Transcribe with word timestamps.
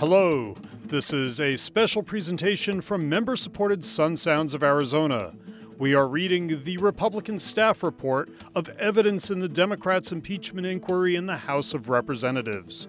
Hello, 0.00 0.56
this 0.86 1.12
is 1.12 1.38
a 1.40 1.56
special 1.56 2.02
presentation 2.02 2.80
from 2.80 3.06
member 3.06 3.36
supported 3.36 3.84
Sun 3.84 4.16
Sounds 4.16 4.54
of 4.54 4.62
Arizona. 4.62 5.34
We 5.76 5.94
are 5.94 6.08
reading 6.08 6.64
the 6.64 6.78
Republican 6.78 7.38
staff 7.38 7.82
report 7.82 8.30
of 8.54 8.70
evidence 8.78 9.30
in 9.30 9.40
the 9.40 9.48
Democrats' 9.48 10.10
impeachment 10.10 10.66
inquiry 10.66 11.16
in 11.16 11.26
the 11.26 11.36
House 11.36 11.74
of 11.74 11.90
Representatives. 11.90 12.88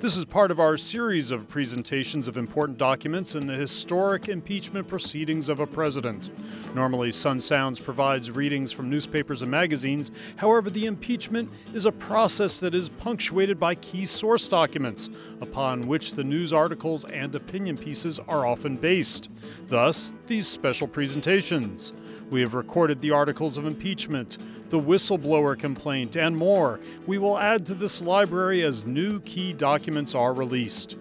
This 0.00 0.16
is 0.16 0.24
part 0.24 0.52
of 0.52 0.60
our 0.60 0.76
series 0.76 1.32
of 1.32 1.48
presentations 1.48 2.28
of 2.28 2.36
important 2.36 2.78
documents 2.78 3.34
in 3.34 3.48
the 3.48 3.56
historic 3.56 4.28
impeachment 4.28 4.86
proceedings 4.86 5.48
of 5.48 5.58
a 5.58 5.66
president. 5.66 6.30
Normally, 6.72 7.10
Sun 7.10 7.40
Sounds 7.40 7.80
provides 7.80 8.30
readings 8.30 8.70
from 8.70 8.88
newspapers 8.88 9.42
and 9.42 9.50
magazines. 9.50 10.12
However, 10.36 10.70
the 10.70 10.86
impeachment 10.86 11.50
is 11.74 11.84
a 11.84 11.90
process 11.90 12.58
that 12.58 12.76
is 12.76 12.90
punctuated 12.90 13.58
by 13.58 13.74
key 13.74 14.06
source 14.06 14.46
documents, 14.46 15.10
upon 15.40 15.88
which 15.88 16.14
the 16.14 16.22
news 16.22 16.52
articles 16.52 17.04
and 17.06 17.34
opinion 17.34 17.76
pieces 17.76 18.20
are 18.20 18.46
often 18.46 18.76
based. 18.76 19.30
Thus, 19.66 20.12
these 20.28 20.46
special 20.46 20.86
presentations. 20.86 21.92
We 22.30 22.40
have 22.42 22.54
recorded 22.54 23.00
the 23.00 23.10
articles 23.12 23.56
of 23.56 23.66
impeachment, 23.66 24.38
the 24.70 24.80
whistleblower 24.80 25.58
complaint, 25.58 26.16
and 26.16 26.36
more. 26.36 26.80
We 27.06 27.18
will 27.18 27.38
add 27.38 27.66
to 27.66 27.74
this 27.74 28.02
library 28.02 28.62
as 28.62 28.84
new 28.84 29.20
key 29.20 29.52
documents 29.52 30.14
are 30.14 30.34
released. 30.34 30.96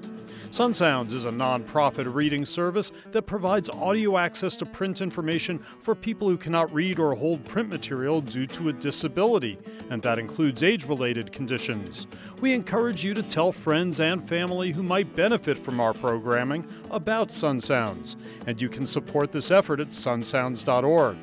Sun 0.50 0.74
Sounds 0.74 1.14
is 1.14 1.26
a 1.26 1.30
nonprofit 1.30 2.14
reading 2.14 2.46
service 2.46 2.92
that 3.12 3.24
provides 3.24 3.70
audio 3.70 4.18
access 4.18 4.56
to 4.56 4.66
print 4.66 5.02
information 5.02 5.60
for 5.60 5.94
people 5.94 6.30
who 6.30 6.38
cannot 6.38 6.74
read 6.74 7.00
or 7.00 7.14
hold 7.16 7.44
print 7.46 7.70
material 7.70 8.22
due 8.22 8.46
to 8.48 8.70
a 8.70 8.74
disability, 8.74 9.58
and 9.90 10.02
that 10.02 10.20
includes 10.20 10.64
age 10.64 10.86
related 10.86 11.32
conditions. 11.32 12.08
We 12.40 12.54
encourage 12.54 13.04
you 13.04 13.14
to 13.14 13.24
tell 13.24 13.52
friends 13.52 14.00
and 14.00 14.28
family 14.28 14.72
who 14.72 14.84
might 14.84 15.16
benefit 15.16 15.60
from 15.60 15.80
our 15.80 15.94
programming 15.94 16.66
about 16.92 17.30
Sun 17.30 17.60
Sounds, 17.60 18.16
and 18.48 18.62
you 18.62 18.70
can 18.70 18.86
support 18.86 19.32
this 19.32 19.52
effort 19.52 19.80
at 19.80 19.90
sunsounds.org. 19.90 21.18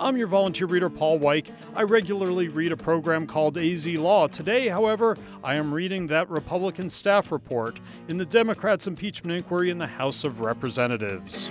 I'm 0.00 0.16
your 0.16 0.28
volunteer 0.28 0.66
reader, 0.66 0.88
Paul 0.88 1.20
Weick. 1.20 1.52
I 1.74 1.82
regularly 1.82 2.48
read 2.48 2.72
a 2.72 2.76
program 2.76 3.26
called 3.26 3.58
AZ 3.58 3.86
Law. 3.86 4.28
Today, 4.28 4.68
however, 4.68 5.14
I 5.44 5.56
am 5.56 5.74
reading 5.74 6.06
that 6.06 6.30
Republican 6.30 6.88
staff 6.88 7.30
report 7.30 7.78
in 8.08 8.16
the 8.16 8.24
Democrats' 8.24 8.86
impeachment 8.86 9.36
inquiry 9.36 9.68
in 9.68 9.76
the 9.76 9.86
House 9.86 10.24
of 10.24 10.40
Representatives. 10.40 11.50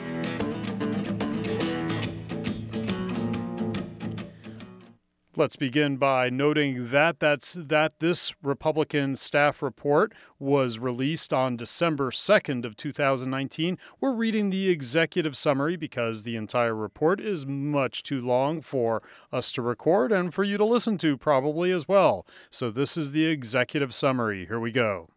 Let's 5.39 5.55
begin 5.55 5.95
by 5.95 6.29
noting 6.29 6.89
that 6.89 7.21
that's 7.21 7.53
that 7.53 7.99
this 7.99 8.33
Republican 8.43 9.15
staff 9.15 9.63
report 9.63 10.11
was 10.37 10.79
released 10.79 11.31
on 11.31 11.55
December 11.55 12.11
2nd 12.11 12.65
of 12.65 12.75
2019. 12.75 13.77
We're 14.01 14.11
reading 14.11 14.49
the 14.49 14.69
executive 14.69 15.37
summary 15.37 15.77
because 15.77 16.23
the 16.23 16.35
entire 16.35 16.75
report 16.75 17.21
is 17.21 17.45
much 17.45 18.03
too 18.03 18.19
long 18.19 18.59
for 18.59 19.01
us 19.31 19.53
to 19.53 19.61
record 19.61 20.11
and 20.11 20.33
for 20.33 20.43
you 20.43 20.57
to 20.57 20.65
listen 20.65 20.97
to 20.97 21.15
probably 21.15 21.71
as 21.71 21.87
well. 21.87 22.27
So 22.51 22.69
this 22.69 22.97
is 22.97 23.13
the 23.13 23.27
executive 23.27 23.93
summary. 23.93 24.45
Here 24.45 24.59
we 24.59 24.73
go. 24.73 25.07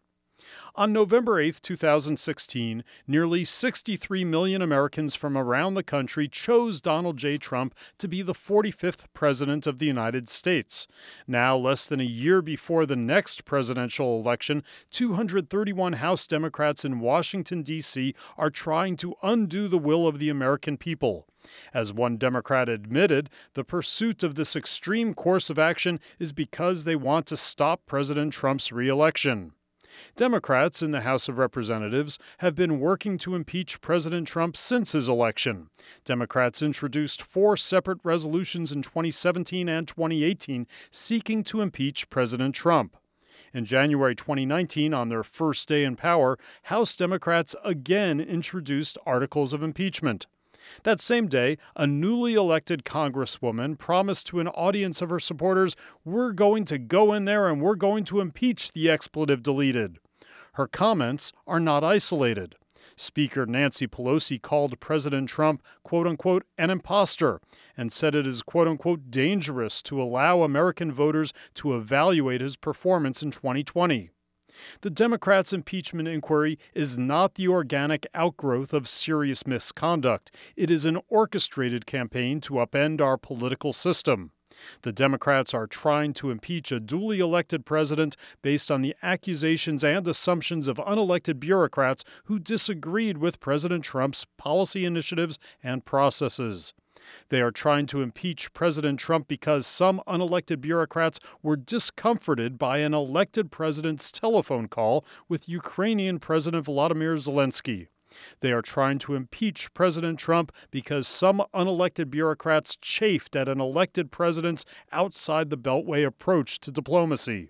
On 0.75 0.91
November 0.91 1.39
8, 1.39 1.59
2016, 1.61 2.83
nearly 3.07 3.45
63 3.45 4.25
million 4.25 4.61
Americans 4.61 5.15
from 5.15 5.37
around 5.37 5.75
the 5.75 5.83
country 5.83 6.27
chose 6.27 6.81
Donald 6.81 7.17
J. 7.17 7.37
Trump 7.37 7.75
to 7.97 8.07
be 8.07 8.21
the 8.21 8.33
45th 8.33 9.05
President 9.13 9.67
of 9.67 9.79
the 9.79 9.85
United 9.85 10.27
States. 10.27 10.87
Now, 11.27 11.55
less 11.55 11.85
than 11.85 11.99
a 11.99 12.03
year 12.03 12.41
before 12.41 12.85
the 12.85 12.95
next 12.95 13.45
presidential 13.45 14.19
election, 14.19 14.63
231 14.89 15.93
House 15.93 16.25
Democrats 16.27 16.83
in 16.83 16.99
Washington, 16.99 17.61
D.C. 17.61 18.15
are 18.37 18.49
trying 18.49 18.97
to 18.97 19.15
undo 19.21 19.67
the 19.67 19.77
will 19.77 20.07
of 20.07 20.19
the 20.19 20.29
American 20.29 20.77
people. 20.77 21.27
As 21.73 21.91
one 21.91 22.17
Democrat 22.17 22.69
admitted, 22.69 23.29
the 23.53 23.63
pursuit 23.63 24.23
of 24.23 24.35
this 24.35 24.55
extreme 24.55 25.13
course 25.13 25.49
of 25.49 25.59
action 25.59 25.99
is 26.17 26.31
because 26.31 26.83
they 26.83 26.95
want 26.95 27.25
to 27.27 27.37
stop 27.37 27.85
President 27.85 28.33
Trump's 28.33 28.71
reelection. 28.71 29.53
Democrats 30.15 30.81
in 30.81 30.91
the 30.91 31.01
House 31.01 31.27
of 31.27 31.37
Representatives 31.37 32.19
have 32.39 32.55
been 32.55 32.79
working 32.79 33.17
to 33.19 33.35
impeach 33.35 33.81
President 33.81 34.27
Trump 34.27 34.55
since 34.55 34.93
his 34.93 35.07
election. 35.07 35.69
Democrats 36.05 36.61
introduced 36.61 37.21
four 37.21 37.57
separate 37.57 37.99
resolutions 38.03 38.71
in 38.71 38.81
2017 38.81 39.69
and 39.69 39.87
2018 39.87 40.67
seeking 40.91 41.43
to 41.43 41.61
impeach 41.61 42.09
President 42.09 42.55
Trump. 42.55 42.97
In 43.53 43.65
January 43.65 44.15
2019, 44.15 44.93
on 44.93 45.09
their 45.09 45.23
first 45.23 45.67
day 45.67 45.83
in 45.83 45.95
power, 45.95 46.39
House 46.63 46.95
Democrats 46.95 47.55
again 47.63 48.19
introduced 48.19 48.97
articles 49.05 49.53
of 49.53 49.61
impeachment. 49.61 50.25
That 50.83 51.01
same 51.01 51.27
day, 51.27 51.57
a 51.75 51.87
newly 51.87 52.33
elected 52.33 52.85
Congresswoman 52.85 53.77
promised 53.77 54.27
to 54.27 54.39
an 54.39 54.47
audience 54.49 55.01
of 55.01 55.09
her 55.09 55.19
supporters, 55.19 55.75
We're 56.03 56.31
going 56.31 56.65
to 56.65 56.77
go 56.77 57.13
in 57.13 57.25
there 57.25 57.47
and 57.47 57.61
we're 57.61 57.75
going 57.75 58.03
to 58.05 58.19
impeach 58.19 58.71
the 58.71 58.89
expletive 58.89 59.43
deleted. 59.43 59.99
Her 60.53 60.67
comments 60.67 61.31
are 61.47 61.59
not 61.59 61.83
isolated. 61.83 62.55
Speaker 62.95 63.45
Nancy 63.45 63.87
Pelosi 63.87 64.41
called 64.41 64.79
President 64.79 65.29
Trump, 65.29 65.63
quote 65.83 66.05
unquote, 66.05 66.45
an 66.57 66.69
impostor 66.69 67.39
and 67.75 67.91
said 67.91 68.13
it 68.13 68.27
is, 68.27 68.43
quote 68.43 68.67
unquote, 68.67 69.09
dangerous 69.09 69.81
to 69.83 70.01
allow 70.01 70.43
American 70.43 70.91
voters 70.91 71.33
to 71.55 71.75
evaluate 71.75 72.41
his 72.41 72.55
performance 72.55 73.23
in 73.23 73.31
2020. 73.31 74.11
The 74.81 74.89
Democrats' 74.89 75.53
impeachment 75.53 76.07
inquiry 76.07 76.57
is 76.73 76.97
not 76.97 77.35
the 77.35 77.47
organic 77.47 78.07
outgrowth 78.13 78.73
of 78.73 78.87
serious 78.87 79.47
misconduct. 79.47 80.35
It 80.55 80.69
is 80.69 80.85
an 80.85 80.99
orchestrated 81.09 81.85
campaign 81.85 82.41
to 82.41 82.55
upend 82.55 83.01
our 83.01 83.17
political 83.17 83.73
system. 83.73 84.31
The 84.83 84.91
Democrats 84.91 85.53
are 85.53 85.67
trying 85.67 86.13
to 86.13 86.29
impeach 86.29 86.71
a 86.71 86.79
duly 86.79 87.19
elected 87.19 87.65
president 87.65 88.15
based 88.41 88.69
on 88.69 88.81
the 88.81 88.95
accusations 89.01 89.83
and 89.83 90.07
assumptions 90.07 90.67
of 90.67 90.77
unelected 90.77 91.39
bureaucrats 91.39 92.03
who 92.25 92.39
disagreed 92.39 93.17
with 93.17 93.39
President 93.39 93.83
Trump's 93.83 94.25
policy 94.37 94.85
initiatives 94.85 95.39
and 95.63 95.85
processes. 95.85 96.73
They 97.29 97.41
are 97.41 97.51
trying 97.51 97.85
to 97.87 98.01
impeach 98.01 98.53
President 98.53 98.99
Trump 98.99 99.27
because 99.27 99.65
some 99.65 100.01
unelected 100.07 100.61
bureaucrats 100.61 101.19
were 101.41 101.55
discomforted 101.55 102.57
by 102.57 102.79
an 102.79 102.93
elected 102.93 103.51
president's 103.51 104.11
telephone 104.11 104.67
call 104.67 105.05
with 105.27 105.49
Ukrainian 105.49 106.19
President 106.19 106.65
Volodymyr 106.65 107.17
Zelensky. 107.17 107.87
They 108.41 108.51
are 108.51 108.61
trying 108.61 108.99
to 108.99 109.15
impeach 109.15 109.73
President 109.73 110.19
Trump 110.19 110.51
because 110.71 111.07
some 111.07 111.43
unelected 111.53 112.09
bureaucrats 112.09 112.77
chafed 112.79 113.35
at 113.35 113.47
an 113.47 113.59
elected 113.59 114.11
president's 114.11 114.65
outside 114.91 115.49
the 115.49 115.57
Beltway 115.57 116.05
approach 116.05 116.59
to 116.59 116.71
diplomacy. 116.71 117.49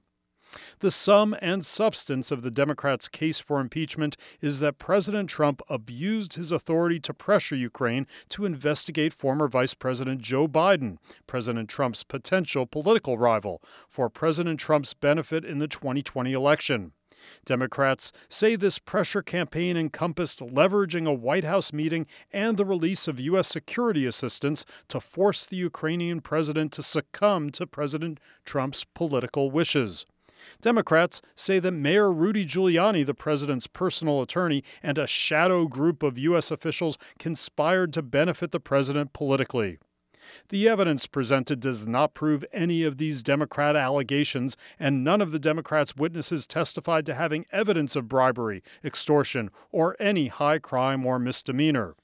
The 0.80 0.92
sum 0.92 1.36
and 1.42 1.66
substance 1.66 2.32
of 2.32 2.42
the 2.42 2.52
Democrats' 2.52 3.08
case 3.08 3.40
for 3.40 3.60
impeachment 3.60 4.18
is 4.42 4.60
that 4.60 4.78
President 4.78 5.30
Trump 5.30 5.62
abused 5.70 6.34
his 6.34 6.52
authority 6.52 7.00
to 7.02 7.14
pressure 7.14 7.56
Ukraine 7.56 8.08
to 8.30 8.46
investigate 8.46 9.14
former 9.14 9.48
Vice 9.48 9.74
President 9.74 10.22
Joe 10.22 10.48
Biden, 10.48 10.98
President 11.28 11.70
Trump's 11.70 12.04
potential 12.04 12.66
political 12.66 13.18
rival, 13.18 13.62
for 13.88 14.10
President 14.10 14.60
Trump's 14.60 14.94
benefit 14.94 15.46
in 15.46 15.60
the 15.60 15.68
2020 15.68 16.34
election. 16.34 16.92
Democrats 17.46 18.12
say 18.28 18.56
this 18.56 18.80
pressure 18.80 19.22
campaign 19.22 19.78
encompassed 19.78 20.40
leveraging 20.40 21.08
a 21.08 21.14
White 21.14 21.44
House 21.44 21.72
meeting 21.72 22.06
and 22.32 22.58
the 22.58 22.66
release 22.66 23.08
of 23.08 23.20
U.S. 23.20 23.48
security 23.48 24.06
assistance 24.06 24.66
to 24.90 25.00
force 25.00 25.46
the 25.46 25.58
Ukrainian 25.58 26.22
president 26.22 26.72
to 26.74 26.84
succumb 26.84 27.50
to 27.52 27.66
President 27.66 28.20
Trump's 28.46 28.84
political 28.84 29.52
wishes. 29.52 30.06
Democrats 30.62 31.22
say 31.36 31.60
that 31.60 31.72
Mayor 31.72 32.12
Rudy 32.12 32.46
Giuliani, 32.46 33.06
the 33.06 33.14
president's 33.14 33.68
personal 33.68 34.22
attorney, 34.22 34.64
and 34.82 34.98
a 34.98 35.08
shadow 35.08 35.68
group 35.68 36.04
of 36.04 36.18
U.S. 36.18 36.52
officials 36.52 36.98
conspired 37.20 37.94
to 37.94 38.02
benefit 38.02 38.52
the 38.52 38.60
president 38.60 39.14
politically. 39.14 39.78
The 40.50 40.70
evidence 40.70 41.06
presented 41.06 41.60
does 41.60 41.86
not 41.86 42.14
prove 42.14 42.46
any 42.54 42.84
of 42.84 42.98
these 42.98 43.24
Democrat 43.24 43.76
allegations, 43.76 44.56
and 44.80 45.04
none 45.04 45.22
of 45.22 45.32
the 45.32 45.40
Democrats' 45.40 45.96
witnesses 45.96 46.48
testified 46.48 47.06
to 47.08 47.14
having 47.14 47.46
evidence 47.52 47.96
of 47.96 48.08
bribery, 48.08 48.64
extortion, 48.84 49.50
or 49.72 49.98
any 50.00 50.28
high 50.28 50.60
crime 50.60 51.06
or 51.06 51.20
misdemeanor. 51.20 51.96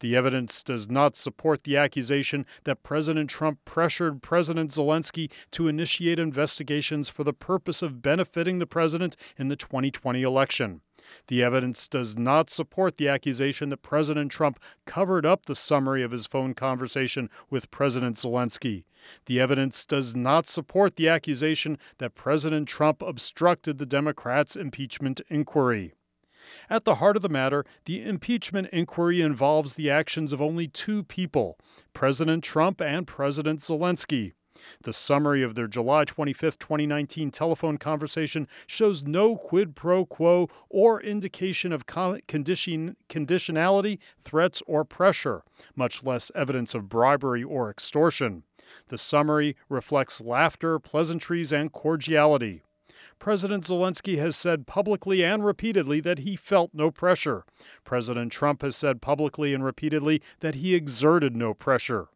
The 0.00 0.16
evidence 0.16 0.62
does 0.62 0.88
not 0.88 1.16
support 1.16 1.64
the 1.64 1.76
accusation 1.76 2.46
that 2.64 2.82
President 2.82 3.30
Trump 3.30 3.58
pressured 3.64 4.22
President 4.22 4.70
Zelensky 4.70 5.30
to 5.52 5.68
initiate 5.68 6.18
investigations 6.18 7.08
for 7.08 7.24
the 7.24 7.32
purpose 7.32 7.82
of 7.82 8.02
benefiting 8.02 8.58
the 8.58 8.66
president 8.66 9.16
in 9.36 9.48
the 9.48 9.56
2020 9.56 10.22
election. 10.22 10.80
The 11.28 11.42
evidence 11.42 11.88
does 11.88 12.16
not 12.16 12.50
support 12.50 12.96
the 12.96 13.08
accusation 13.08 13.68
that 13.68 13.82
President 13.82 14.32
Trump 14.32 14.58
covered 14.84 15.24
up 15.24 15.46
the 15.46 15.54
summary 15.54 16.02
of 16.02 16.10
his 16.10 16.26
phone 16.26 16.54
conversation 16.54 17.30
with 17.50 17.70
President 17.70 18.16
Zelensky. 18.16 18.84
The 19.26 19.40
evidence 19.40 19.84
does 19.84 20.16
not 20.16 20.46
support 20.46 20.96
the 20.96 21.08
accusation 21.08 21.78
that 21.98 22.14
President 22.14 22.68
Trump 22.68 23.02
obstructed 23.02 23.78
the 23.78 23.86
Democrats' 23.86 24.56
impeachment 24.56 25.20
inquiry. 25.28 25.92
At 26.68 26.84
the 26.84 26.96
heart 26.96 27.16
of 27.16 27.22
the 27.22 27.28
matter, 27.28 27.64
the 27.84 28.02
impeachment 28.02 28.68
inquiry 28.72 29.20
involves 29.20 29.74
the 29.74 29.90
actions 29.90 30.32
of 30.32 30.40
only 30.40 30.68
two 30.68 31.02
people 31.04 31.58
President 31.92 32.44
Trump 32.44 32.80
and 32.80 33.06
President 33.06 33.60
Zelensky. 33.60 34.32
The 34.82 34.92
summary 34.92 35.42
of 35.42 35.54
their 35.54 35.66
July 35.66 36.04
25, 36.04 36.58
2019 36.58 37.30
telephone 37.30 37.78
conversation 37.78 38.48
shows 38.66 39.02
no 39.02 39.36
quid 39.36 39.76
pro 39.76 40.04
quo 40.04 40.48
or 40.68 41.00
indication 41.00 41.72
of 41.72 41.84
condition, 41.86 42.96
conditionality, 43.08 43.98
threats, 44.18 44.62
or 44.66 44.84
pressure, 44.84 45.42
much 45.74 46.02
less 46.02 46.30
evidence 46.34 46.74
of 46.74 46.88
bribery 46.88 47.44
or 47.44 47.70
extortion. 47.70 48.44
The 48.88 48.98
summary 48.98 49.56
reflects 49.68 50.20
laughter, 50.20 50.78
pleasantries, 50.78 51.52
and 51.52 51.70
cordiality. 51.70 52.62
President 53.18 53.64
Zelensky 53.64 54.18
has 54.18 54.36
said 54.36 54.66
publicly 54.66 55.24
and 55.24 55.44
repeatedly 55.44 56.00
that 56.00 56.20
he 56.20 56.36
felt 56.36 56.70
no 56.72 56.90
pressure. 56.90 57.44
President 57.84 58.30
Trump 58.30 58.62
has 58.62 58.76
said 58.76 59.02
publicly 59.02 59.52
and 59.54 59.64
repeatedly 59.64 60.22
that 60.40 60.56
he 60.56 60.74
exerted 60.74 61.34
no 61.34 61.54
pressure. 61.54 62.08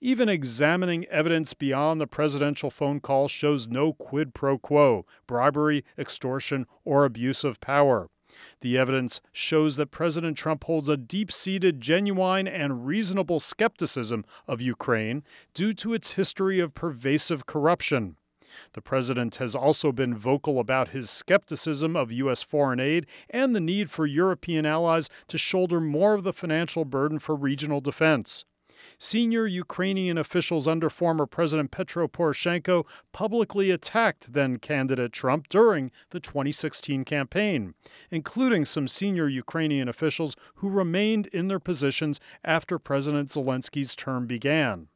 Even 0.00 0.28
examining 0.28 1.04
evidence 1.06 1.52
beyond 1.52 2.00
the 2.00 2.06
presidential 2.06 2.70
phone 2.70 3.00
call 3.00 3.28
shows 3.28 3.68
no 3.68 3.92
quid 3.92 4.34
pro 4.34 4.58
quo, 4.58 5.04
bribery, 5.26 5.84
extortion, 5.98 6.66
or 6.84 7.04
abuse 7.04 7.44
of 7.44 7.60
power. 7.60 8.08
The 8.60 8.76
evidence 8.78 9.20
shows 9.32 9.76
that 9.76 9.90
President 9.90 10.36
Trump 10.36 10.64
holds 10.64 10.88
a 10.88 10.96
deep 10.96 11.30
seated, 11.30 11.80
genuine, 11.80 12.48
and 12.48 12.86
reasonable 12.86 13.40
skepticism 13.40 14.24
of 14.48 14.60
Ukraine 14.60 15.22
due 15.54 15.72
to 15.74 15.94
its 15.94 16.12
history 16.12 16.58
of 16.58 16.74
pervasive 16.74 17.46
corruption. 17.46 18.16
The 18.72 18.82
president 18.82 19.36
has 19.36 19.54
also 19.54 19.92
been 19.92 20.14
vocal 20.14 20.58
about 20.58 20.88
his 20.88 21.10
skepticism 21.10 21.96
of 21.96 22.12
U.S. 22.12 22.42
foreign 22.42 22.80
aid 22.80 23.06
and 23.30 23.54
the 23.54 23.60
need 23.60 23.90
for 23.90 24.06
European 24.06 24.66
allies 24.66 25.08
to 25.28 25.38
shoulder 25.38 25.80
more 25.80 26.14
of 26.14 26.24
the 26.24 26.32
financial 26.32 26.84
burden 26.84 27.18
for 27.18 27.34
regional 27.34 27.80
defense. 27.80 28.44
Senior 28.98 29.46
Ukrainian 29.46 30.18
officials 30.18 30.66
under 30.66 30.90
former 30.90 31.26
President 31.26 31.70
Petro 31.70 32.08
Poroshenko 32.08 32.86
publicly 33.12 33.70
attacked 33.70 34.32
then 34.32 34.58
candidate 34.58 35.12
Trump 35.12 35.48
during 35.48 35.90
the 36.10 36.20
2016 36.20 37.04
campaign, 37.04 37.74
including 38.10 38.64
some 38.64 38.88
senior 38.88 39.28
Ukrainian 39.28 39.88
officials 39.88 40.36
who 40.56 40.68
remained 40.68 41.26
in 41.28 41.48
their 41.48 41.60
positions 41.60 42.20
after 42.44 42.78
President 42.78 43.28
Zelensky's 43.28 43.96
term 43.96 44.26
began. 44.26 44.88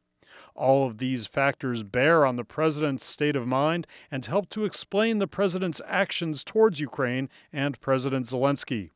All 0.59 0.85
of 0.85 0.97
these 0.97 1.25
factors 1.25 1.83
bear 1.83 2.25
on 2.25 2.35
the 2.35 2.43
president's 2.43 3.05
state 3.05 3.37
of 3.37 3.47
mind 3.47 3.87
and 4.11 4.25
help 4.25 4.49
to 4.49 4.65
explain 4.65 5.19
the 5.19 5.25
president's 5.25 5.79
actions 5.87 6.43
towards 6.43 6.81
Ukraine 6.81 7.29
and 7.53 7.79
President 7.79 8.25
Zelensky. 8.25 8.89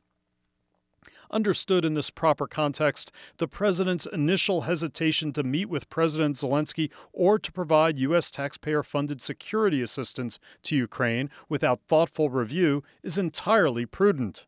Understood 1.30 1.86
in 1.86 1.94
this 1.94 2.10
proper 2.10 2.46
context, 2.46 3.10
the 3.38 3.48
president's 3.48 4.04
initial 4.04 4.62
hesitation 4.62 5.32
to 5.32 5.42
meet 5.42 5.70
with 5.70 5.88
President 5.88 6.36
Zelensky 6.36 6.92
or 7.14 7.38
to 7.38 7.50
provide 7.50 7.98
U.S. 7.98 8.30
taxpayer 8.30 8.82
funded 8.82 9.22
security 9.22 9.80
assistance 9.80 10.38
to 10.64 10.76
Ukraine 10.76 11.30
without 11.48 11.80
thoughtful 11.88 12.28
review 12.28 12.82
is 13.02 13.16
entirely 13.16 13.86
prudent. 13.86 14.44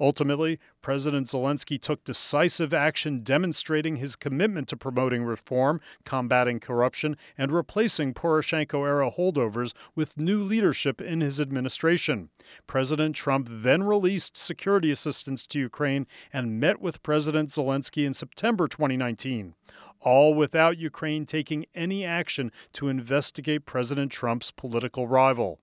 Ultimately, 0.00 0.58
President 0.82 1.26
Zelensky 1.26 1.80
took 1.80 2.04
decisive 2.04 2.72
action 2.72 3.20
demonstrating 3.22 3.96
his 3.96 4.16
commitment 4.16 4.68
to 4.68 4.76
promoting 4.76 5.24
reform, 5.24 5.80
combating 6.04 6.60
corruption, 6.60 7.16
and 7.36 7.52
replacing 7.52 8.14
Poroshenko 8.14 8.86
era 8.86 9.10
holdovers 9.10 9.74
with 9.94 10.18
new 10.18 10.42
leadership 10.42 11.00
in 11.00 11.20
his 11.20 11.40
administration. 11.40 12.30
President 12.66 13.14
Trump 13.14 13.48
then 13.50 13.82
released 13.82 14.36
security 14.36 14.90
assistance 14.90 15.46
to 15.46 15.58
Ukraine 15.58 16.06
and 16.32 16.60
met 16.60 16.80
with 16.80 17.02
President 17.02 17.50
Zelensky 17.50 18.06
in 18.06 18.12
September 18.12 18.68
2019 18.68 19.54
all 20.00 20.34
without 20.34 20.78
Ukraine 20.78 21.26
taking 21.26 21.66
any 21.74 22.04
action 22.04 22.52
to 22.72 22.88
investigate 22.88 23.66
President 23.66 24.12
Trump's 24.12 24.50
political 24.50 25.08
rival. 25.08 25.60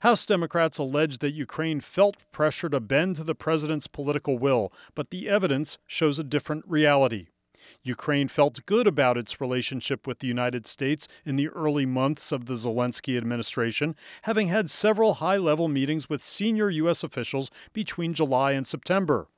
House 0.00 0.26
Democrats 0.26 0.78
allege 0.78 1.18
that 1.18 1.32
Ukraine 1.32 1.80
felt 1.80 2.16
pressure 2.32 2.68
to 2.68 2.80
bend 2.80 3.16
to 3.16 3.24
the 3.24 3.34
president's 3.34 3.86
political 3.86 4.38
will, 4.38 4.72
but 4.94 5.10
the 5.10 5.28
evidence 5.28 5.78
shows 5.86 6.18
a 6.18 6.24
different 6.24 6.64
reality. 6.66 7.28
Ukraine 7.82 8.28
felt 8.28 8.64
good 8.66 8.86
about 8.86 9.16
its 9.16 9.40
relationship 9.40 10.06
with 10.06 10.20
the 10.20 10.26
United 10.26 10.66
States 10.66 11.08
in 11.24 11.36
the 11.36 11.48
early 11.48 11.86
months 11.86 12.30
of 12.30 12.46
the 12.46 12.54
Zelensky 12.54 13.16
administration, 13.16 13.96
having 14.22 14.48
had 14.48 14.70
several 14.70 15.14
high 15.14 15.36
level 15.36 15.68
meetings 15.68 16.08
with 16.08 16.22
senior 16.22 16.70
U.S. 16.70 17.02
officials 17.02 17.50
between 17.72 18.14
July 18.14 18.52
and 18.52 18.66
September. 18.66 19.28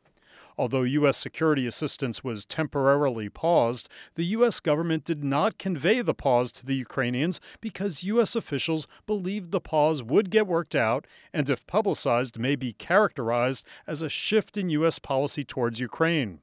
Although 0.59 0.83
U.S. 0.83 1.17
security 1.17 1.69
assistance 1.69 2.25
was 2.25 2.45
temporarily 2.45 3.29
paused, 3.29 3.89
the 4.17 4.25
U.S. 4.25 4.59
government 4.59 5.05
did 5.05 5.23
not 5.23 5.57
convey 5.57 6.01
the 6.01 6.15
pause 6.15 6.51
to 6.53 6.67
the 6.67 6.75
Ukrainians 6.75 7.41
because 7.61 8.03
U.S. 8.03 8.35
officials 8.35 8.89
believed 9.07 9.53
the 9.53 9.61
pause 9.61 10.03
would 10.03 10.31
get 10.31 10.49
worked 10.49 10.75
out 10.75 11.07
and, 11.33 11.49
if 11.49 11.65
publicized, 11.69 12.41
may 12.41 12.57
be 12.57 12.73
characterized 12.73 13.65
as 13.87 14.03
a 14.03 14.09
shift 14.09 14.57
in 14.57 14.69
U.S. 14.71 14.99
policy 14.99 15.45
towards 15.45 15.79
Ukraine. 15.79 16.41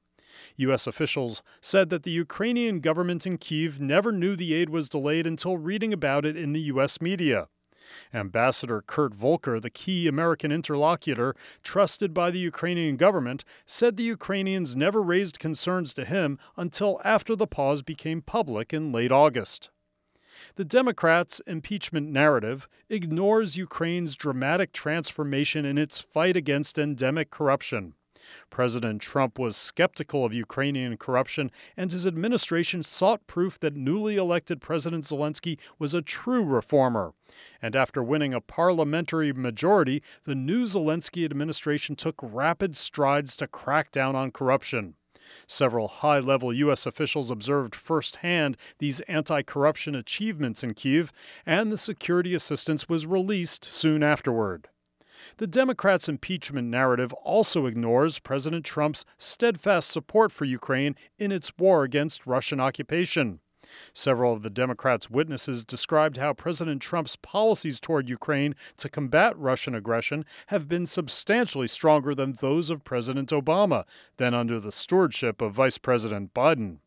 U.S. 0.55 0.87
officials 0.87 1.43
said 1.59 1.89
that 1.89 2.03
the 2.03 2.11
Ukrainian 2.11 2.79
government 2.79 3.27
in 3.27 3.37
Kiev 3.37 3.81
never 3.81 4.13
knew 4.13 4.35
the 4.35 4.53
aid 4.53 4.69
was 4.69 4.87
delayed 4.87 5.27
until 5.27 5.57
reading 5.57 5.91
about 5.91 6.25
it 6.25 6.37
in 6.37 6.53
the 6.53 6.61
U.S. 6.61 7.01
media. 7.01 7.47
Ambassador 8.13 8.81
Kurt 8.81 9.13
Volker, 9.13 9.59
the 9.59 9.69
key 9.69 10.07
American 10.07 10.51
interlocutor 10.51 11.35
trusted 11.63 12.13
by 12.13 12.31
the 12.31 12.39
Ukrainian 12.39 12.97
government, 12.97 13.43
said 13.65 13.97
the 13.97 14.03
Ukrainians 14.03 14.75
never 14.75 15.01
raised 15.01 15.39
concerns 15.39 15.93
to 15.93 16.05
him 16.05 16.37
until 16.57 17.01
after 17.03 17.35
the 17.35 17.47
pause 17.47 17.81
became 17.81 18.21
public 18.21 18.73
in 18.73 18.91
late 18.91 19.11
August. 19.11 19.69
The 20.55 20.65
Democrats' 20.65 21.41
impeachment 21.47 22.11
narrative 22.11 22.67
ignores 22.89 23.57
Ukraine's 23.57 24.15
dramatic 24.15 24.73
transformation 24.73 25.65
in 25.65 25.77
its 25.77 25.99
fight 25.99 26.35
against 26.35 26.77
endemic 26.77 27.29
corruption. 27.29 27.93
President 28.49 29.01
Trump 29.01 29.37
was 29.37 29.55
skeptical 29.55 30.25
of 30.25 30.33
Ukrainian 30.33 30.97
corruption, 30.97 31.51
and 31.75 31.91
his 31.91 32.07
administration 32.07 32.83
sought 32.83 33.27
proof 33.27 33.59
that 33.59 33.75
newly 33.75 34.15
elected 34.15 34.61
President 34.61 35.03
Zelensky 35.03 35.59
was 35.79 35.93
a 35.93 36.01
true 36.01 36.43
reformer. 36.43 37.13
And 37.61 37.75
after 37.75 38.03
winning 38.03 38.33
a 38.33 38.41
parliamentary 38.41 39.33
majority, 39.33 40.01
the 40.23 40.35
new 40.35 40.63
Zelensky 40.63 41.25
administration 41.25 41.95
took 41.95 42.15
rapid 42.21 42.75
strides 42.75 43.35
to 43.37 43.47
crack 43.47 43.91
down 43.91 44.15
on 44.15 44.31
corruption. 44.31 44.95
Several 45.47 45.87
high 45.87 46.19
level 46.19 46.53
U.S. 46.53 46.85
officials 46.85 47.31
observed 47.31 47.75
firsthand 47.75 48.57
these 48.77 48.99
anti 49.01 49.41
corruption 49.41 49.95
achievements 49.95 50.63
in 50.63 50.73
Kiev, 50.73 51.11
and 51.45 51.71
the 51.71 51.77
security 51.77 52.33
assistance 52.33 52.87
was 52.87 53.05
released 53.05 53.65
soon 53.65 54.03
afterward. 54.03 54.69
The 55.37 55.47
Democrats' 55.47 56.09
impeachment 56.09 56.67
narrative 56.67 57.13
also 57.13 57.65
ignores 57.65 58.19
President 58.19 58.65
Trump's 58.65 59.05
steadfast 59.17 59.89
support 59.89 60.31
for 60.31 60.45
Ukraine 60.45 60.95
in 61.17 61.31
its 61.31 61.51
war 61.57 61.83
against 61.83 62.25
Russian 62.25 62.59
occupation. 62.59 63.39
Several 63.93 64.33
of 64.33 64.43
the 64.43 64.49
Democrats' 64.49 65.09
witnesses 65.09 65.65
described 65.65 66.17
how 66.17 66.33
President 66.33 66.81
Trump's 66.81 67.15
policies 67.15 67.79
toward 67.79 68.09
Ukraine 68.09 68.55
to 68.77 68.89
combat 68.89 69.37
Russian 69.37 69.73
aggression 69.73 70.25
have 70.47 70.67
been 70.67 70.85
substantially 70.85 71.67
stronger 71.67 72.13
than 72.13 72.33
those 72.33 72.69
of 72.69 72.83
President 72.83 73.29
Obama, 73.29 73.85
than 74.17 74.33
under 74.33 74.59
the 74.59 74.71
stewardship 74.71 75.41
of 75.41 75.53
Vice 75.53 75.77
President 75.77 76.33
Biden 76.33 76.77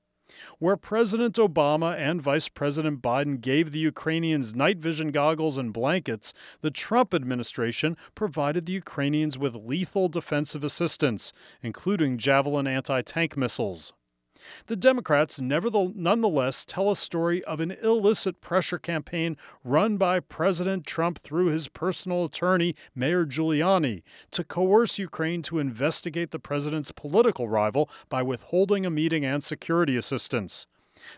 where 0.59 0.77
President 0.77 1.37
Obama 1.37 1.97
and 1.97 2.23
Vice 2.23 2.49
President 2.49 3.03
Biden 3.03 3.41
gave 3.41 3.73
the 3.73 3.79
Ukrainians 3.79 4.55
night 4.55 4.79
vision 4.79 5.11
goggles 5.11 5.59
and 5.59 5.73
blankets, 5.73 6.33
the 6.61 6.71
Trump 6.71 7.15
administration 7.15 7.97
provided 8.15 8.67
the 8.67 8.73
Ukrainians 8.73 9.39
with 9.39 9.55
lethal 9.55 10.09
defensive 10.09 10.65
assistance, 10.65 11.33
including 11.63 12.19
Javelin 12.19 12.67
anti 12.67 13.03
tank 13.03 13.37
missiles. 13.37 13.93
The 14.67 14.77
Democrats, 14.77 15.41
nonetheless, 15.41 16.65
tell 16.65 16.91
a 16.91 16.97
story 16.97 17.43
of 17.45 17.61
an 17.61 17.73
illicit 17.83 18.41
pressure 18.41 18.79
campaign 18.79 19.37
run 19.65 19.97
by 19.97 20.21
President 20.21 20.87
Trump 20.87 21.19
through 21.19 21.47
his 21.47 21.69
personal 21.69 22.25
attorney, 22.25 22.75
Mayor 22.95 23.25
Giuliani, 23.25 24.03
to 24.31 24.45
coerce 24.45 24.99
Ukraine 24.99 25.43
to 25.43 25.59
investigate 25.59 26.31
the 26.31 26.39
president's 26.39 26.93
political 26.93 27.49
rival 27.49 27.89
by 28.09 28.23
withholding 28.23 28.85
a 28.85 28.91
meeting 28.91 29.25
and 29.25 29.43
security 29.43 29.97
assistance. 29.97 30.67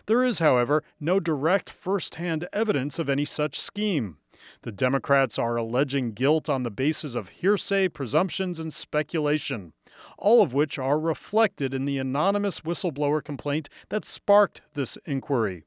There 0.05 0.23
is, 0.23 0.39
however, 0.39 0.83
no 0.99 1.19
direct 1.19 1.69
first 1.69 2.15
hand 2.15 2.47
evidence 2.53 2.99
of 2.99 3.09
any 3.09 3.25
such 3.25 3.59
scheme. 3.59 4.17
The 4.61 4.71
Democrats 4.71 5.39
are 5.39 5.55
alleging 5.55 6.13
guilt 6.13 6.49
on 6.49 6.63
the 6.63 6.71
basis 6.71 7.15
of 7.15 7.29
hearsay, 7.29 7.87
presumptions, 7.89 8.59
and 8.59 8.73
speculation, 8.73 9.73
all 10.17 10.41
of 10.41 10.53
which 10.53 10.77
are 10.79 10.99
reflected 10.99 11.73
in 11.73 11.85
the 11.85 11.97
anonymous 11.97 12.61
whistleblower 12.61 13.23
complaint 13.23 13.69
that 13.89 14.05
sparked 14.05 14.61
this 14.73 14.97
inquiry. 15.05 15.63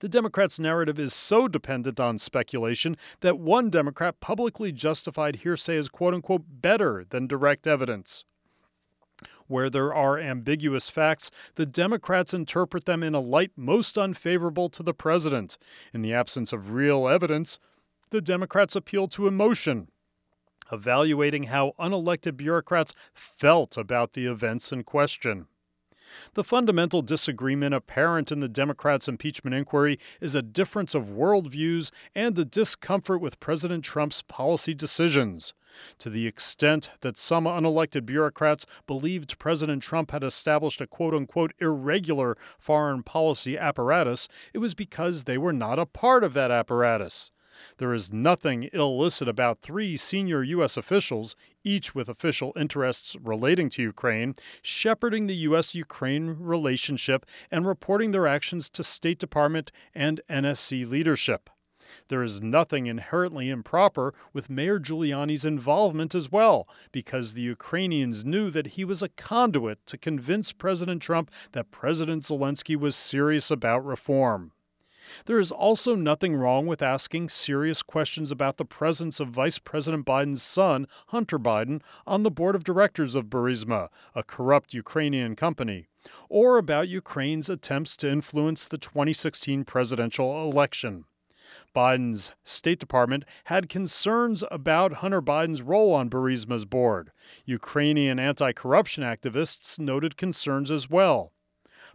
The 0.00 0.08
Democrats' 0.08 0.58
narrative 0.58 0.98
is 0.98 1.12
so 1.12 1.48
dependent 1.48 1.98
on 1.98 2.18
speculation 2.18 2.96
that 3.20 3.38
one 3.38 3.70
Democrat 3.70 4.20
publicly 4.20 4.70
justified 4.70 5.36
hearsay 5.36 5.76
as 5.76 5.88
quote 5.88 6.14
unquote 6.14 6.44
better 6.48 7.04
than 7.08 7.26
direct 7.26 7.66
evidence. 7.66 8.24
Where 9.46 9.68
there 9.68 9.92
are 9.92 10.18
ambiguous 10.18 10.88
facts, 10.88 11.30
the 11.56 11.66
Democrats 11.66 12.32
interpret 12.32 12.86
them 12.86 13.02
in 13.02 13.14
a 13.14 13.20
light 13.20 13.52
most 13.56 13.98
unfavorable 13.98 14.68
to 14.70 14.82
the 14.82 14.94
president. 14.94 15.58
In 15.92 16.02
the 16.02 16.14
absence 16.14 16.52
of 16.52 16.72
real 16.72 17.06
evidence, 17.06 17.58
the 18.10 18.22
Democrats 18.22 18.74
appeal 18.74 19.08
to 19.08 19.26
emotion, 19.26 19.88
evaluating 20.72 21.44
how 21.44 21.72
unelected 21.78 22.36
bureaucrats 22.36 22.94
felt 23.12 23.76
about 23.76 24.14
the 24.14 24.26
events 24.26 24.72
in 24.72 24.82
question. 24.82 25.46
The 26.34 26.44
fundamental 26.44 27.02
disagreement 27.02 27.74
apparent 27.74 28.32
in 28.32 28.40
the 28.40 28.48
Democrats' 28.48 29.08
impeachment 29.08 29.54
inquiry 29.54 29.98
is 30.20 30.34
a 30.34 30.42
difference 30.42 30.94
of 30.94 31.06
worldviews 31.06 31.90
and 32.14 32.38
a 32.38 32.44
discomfort 32.44 33.20
with 33.20 33.40
President 33.40 33.84
Trump's 33.84 34.22
policy 34.22 34.74
decisions. 34.74 35.54
To 35.98 36.10
the 36.10 36.26
extent 36.26 36.90
that 37.00 37.18
some 37.18 37.44
unelected 37.44 38.06
bureaucrats 38.06 38.66
believed 38.86 39.38
President 39.38 39.82
Trump 39.82 40.12
had 40.12 40.22
established 40.22 40.80
a 40.80 40.86
quote 40.86 41.14
unquote 41.14 41.52
irregular 41.58 42.36
foreign 42.58 43.02
policy 43.02 43.58
apparatus, 43.58 44.28
it 44.52 44.58
was 44.58 44.74
because 44.74 45.24
they 45.24 45.38
were 45.38 45.52
not 45.52 45.78
a 45.78 45.86
part 45.86 46.22
of 46.24 46.34
that 46.34 46.50
apparatus. 46.50 47.30
There 47.78 47.92
is 47.94 48.12
nothing 48.12 48.68
illicit 48.72 49.28
about 49.28 49.60
three 49.60 49.96
senior 49.96 50.42
U.S. 50.42 50.76
officials, 50.76 51.36
each 51.62 51.94
with 51.94 52.08
official 52.08 52.52
interests 52.56 53.16
relating 53.22 53.68
to 53.70 53.82
Ukraine, 53.82 54.34
shepherding 54.62 55.26
the 55.26 55.36
U.S. 55.48 55.74
Ukraine 55.74 56.36
relationship 56.38 57.26
and 57.50 57.66
reporting 57.66 58.10
their 58.10 58.26
actions 58.26 58.68
to 58.70 58.84
State 58.84 59.18
Department 59.18 59.70
and 59.94 60.20
NSC 60.28 60.88
leadership. 60.88 61.50
There 62.08 62.22
is 62.22 62.40
nothing 62.40 62.86
inherently 62.86 63.50
improper 63.50 64.14
with 64.32 64.50
Mayor 64.50 64.78
Giuliani's 64.78 65.44
involvement 65.44 66.14
as 66.14 66.30
well, 66.30 66.68
because 66.92 67.34
the 67.34 67.42
Ukrainians 67.42 68.24
knew 68.24 68.50
that 68.50 68.68
he 68.68 68.84
was 68.84 69.02
a 69.02 69.08
conduit 69.10 69.84
to 69.86 69.98
convince 69.98 70.52
President 70.52 71.02
Trump 71.02 71.30
that 71.52 71.70
President 71.70 72.22
Zelensky 72.22 72.76
was 72.76 72.96
serious 72.96 73.50
about 73.50 73.84
reform. 73.84 74.52
There 75.26 75.38
is 75.38 75.50
also 75.52 75.94
nothing 75.94 76.34
wrong 76.36 76.66
with 76.66 76.82
asking 76.82 77.28
serious 77.28 77.82
questions 77.82 78.30
about 78.30 78.56
the 78.56 78.64
presence 78.64 79.20
of 79.20 79.28
Vice 79.28 79.58
President 79.58 80.06
Biden's 80.06 80.42
son, 80.42 80.86
Hunter 81.08 81.38
Biden, 81.38 81.82
on 82.06 82.22
the 82.22 82.30
board 82.30 82.54
of 82.54 82.64
directors 82.64 83.14
of 83.14 83.26
Burisma, 83.26 83.88
a 84.14 84.22
corrupt 84.22 84.74
Ukrainian 84.74 85.36
company, 85.36 85.88
or 86.28 86.58
about 86.58 86.88
Ukraine's 86.88 87.50
attempts 87.50 87.96
to 87.98 88.10
influence 88.10 88.68
the 88.68 88.78
2016 88.78 89.64
presidential 89.64 90.50
election. 90.50 91.04
Biden's 91.74 92.32
State 92.44 92.78
Department 92.78 93.24
had 93.44 93.68
concerns 93.68 94.44
about 94.50 94.94
Hunter 94.94 95.20
Biden's 95.20 95.60
role 95.60 95.92
on 95.92 96.08
Burisma's 96.08 96.64
board. 96.64 97.10
Ukrainian 97.44 98.18
anti 98.18 98.52
corruption 98.52 99.04
activists 99.04 99.78
noted 99.78 100.16
concerns 100.16 100.70
as 100.70 100.88
well. 100.88 101.33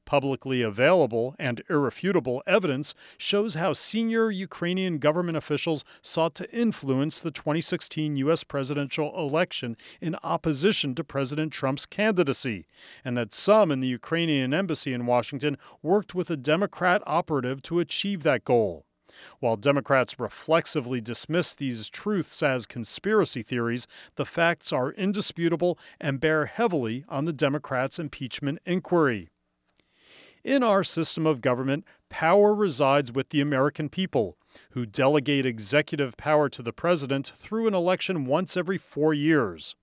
Publicly 0.10 0.64
available 0.64 1.36
and 1.38 1.62
irrefutable 1.70 2.42
evidence 2.48 2.96
shows 3.20 3.54
how 3.54 3.74
senior 3.74 4.32
Ukrainian 4.32 4.98
government 4.98 5.38
officials 5.38 5.86
sought 6.02 6.34
to 6.34 6.52
influence 6.52 7.20
the 7.20 7.30
2016 7.30 8.16
U.S. 8.16 8.44
presidential 8.44 9.16
election 9.16 9.78
in 10.02 10.16
opposition 10.24 10.96
to 10.96 11.04
President 11.04 11.54
Trump's 11.54 11.86
candidacy, 11.86 12.66
and 13.06 13.16
that 13.18 13.36
some 13.36 13.70
in 13.70 13.82
the 13.82 13.88
Ukrainian 13.88 14.52
embassy 14.52 14.94
in 14.94 15.06
Washington 15.06 15.60
worked 15.84 16.16
with 16.16 16.32
a 16.32 16.36
Democrat 16.36 17.04
operative 17.06 17.62
to 17.62 17.78
achieve 17.80 18.24
that 18.24 18.44
goal. 18.44 18.88
While 19.40 19.58
Democrats 19.58 20.20
reflexively 20.20 21.02
dismiss 21.02 21.54
these 21.54 21.88
truths 21.88 22.42
as 22.42 22.66
conspiracy 22.66 23.44
theories, 23.44 23.86
the 24.16 24.26
facts 24.26 24.74
are 24.74 24.92
indisputable 24.92 25.78
and 26.02 26.20
bear 26.20 26.48
heavily 26.48 27.06
on 27.08 27.26
the 27.26 27.34
Democrats' 27.34 28.00
impeachment 28.00 28.58
inquiry. 28.66 29.30
In 30.50 30.64
our 30.64 30.84
system 30.84 31.28
of 31.28 31.42
government, 31.42 31.86
power 32.10 32.56
resides 32.56 33.12
with 33.12 33.30
the 33.30 33.40
American 33.40 33.88
people, 33.88 34.36
who 34.72 34.84
delegate 34.84 35.46
executive 35.46 36.18
power 36.18 36.50
to 36.50 36.64
the 36.64 36.74
president 36.74 37.32
through 37.36 37.68
an 37.68 37.76
election 37.76 38.26
once 38.26 38.58
every 38.58 38.80
four 38.80 39.14
years. 39.14 39.76